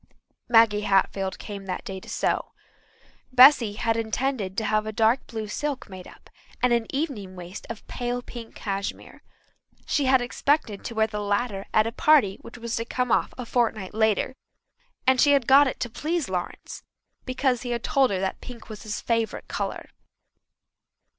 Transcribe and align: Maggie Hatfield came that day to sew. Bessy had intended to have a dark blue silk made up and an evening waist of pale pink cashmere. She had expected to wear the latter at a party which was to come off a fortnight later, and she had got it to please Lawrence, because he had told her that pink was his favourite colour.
Maggie 0.49 0.81
Hatfield 0.81 1.37
came 1.37 1.67
that 1.67 1.83
day 1.85 1.99
to 1.99 2.09
sew. 2.09 2.53
Bessy 3.31 3.73
had 3.73 3.95
intended 3.95 4.57
to 4.57 4.65
have 4.65 4.87
a 4.87 4.91
dark 4.91 5.27
blue 5.27 5.47
silk 5.47 5.89
made 5.91 6.07
up 6.07 6.27
and 6.59 6.73
an 6.73 6.87
evening 6.89 7.35
waist 7.35 7.67
of 7.69 7.85
pale 7.85 8.23
pink 8.23 8.55
cashmere. 8.55 9.21
She 9.85 10.05
had 10.05 10.19
expected 10.19 10.83
to 10.85 10.95
wear 10.95 11.05
the 11.05 11.19
latter 11.21 11.67
at 11.71 11.85
a 11.85 11.91
party 11.91 12.39
which 12.41 12.57
was 12.57 12.75
to 12.77 12.85
come 12.85 13.11
off 13.11 13.31
a 13.37 13.45
fortnight 13.45 13.93
later, 13.93 14.33
and 15.05 15.21
she 15.21 15.33
had 15.33 15.45
got 15.45 15.67
it 15.67 15.79
to 15.81 15.87
please 15.91 16.29
Lawrence, 16.29 16.81
because 17.25 17.61
he 17.61 17.69
had 17.69 17.83
told 17.83 18.09
her 18.09 18.19
that 18.19 18.41
pink 18.41 18.69
was 18.69 18.81
his 18.81 19.01
favourite 19.01 19.47
colour. 19.47 19.87